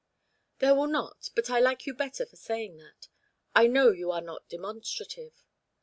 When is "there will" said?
0.57-0.87